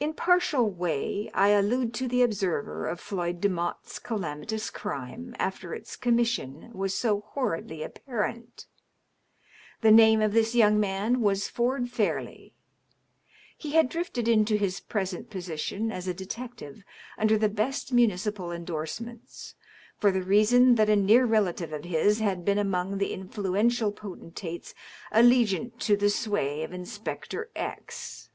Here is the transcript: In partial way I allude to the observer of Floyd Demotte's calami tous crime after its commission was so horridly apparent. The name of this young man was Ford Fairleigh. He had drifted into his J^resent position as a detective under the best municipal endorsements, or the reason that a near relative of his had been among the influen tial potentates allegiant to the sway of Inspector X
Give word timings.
In 0.00 0.14
partial 0.14 0.70
way 0.70 1.30
I 1.34 1.48
allude 1.50 1.92
to 1.96 2.08
the 2.08 2.22
observer 2.22 2.86
of 2.88 2.98
Floyd 2.98 3.42
Demotte's 3.42 3.98
calami 3.98 4.48
tous 4.48 4.70
crime 4.70 5.36
after 5.38 5.74
its 5.74 5.96
commission 5.96 6.70
was 6.72 6.96
so 6.96 7.20
horridly 7.20 7.82
apparent. 7.82 8.64
The 9.82 9.90
name 9.90 10.22
of 10.22 10.32
this 10.32 10.54
young 10.54 10.80
man 10.80 11.20
was 11.20 11.46
Ford 11.46 11.90
Fairleigh. 11.90 12.52
He 13.58 13.72
had 13.72 13.90
drifted 13.90 14.28
into 14.28 14.56
his 14.56 14.80
J^resent 14.80 15.28
position 15.28 15.92
as 15.92 16.08
a 16.08 16.14
detective 16.14 16.82
under 17.18 17.36
the 17.36 17.50
best 17.50 17.92
municipal 17.92 18.50
endorsements, 18.50 19.56
or 20.02 20.10
the 20.10 20.22
reason 20.22 20.76
that 20.76 20.88
a 20.88 20.96
near 20.96 21.26
relative 21.26 21.70
of 21.70 21.84
his 21.84 22.18
had 22.18 22.46
been 22.46 22.56
among 22.56 22.96
the 22.96 23.10
influen 23.12 23.66
tial 23.66 23.94
potentates 23.94 24.72
allegiant 25.12 25.78
to 25.80 25.98
the 25.98 26.08
sway 26.08 26.62
of 26.62 26.72
Inspector 26.72 27.50
X 27.54 28.30